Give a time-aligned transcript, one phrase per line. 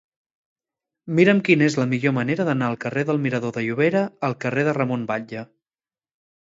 [1.19, 4.67] Mira'm quina és la millor manera d'anar al carrer del Mirador de Llobera al carrer
[4.71, 5.51] de Ramon Batlle.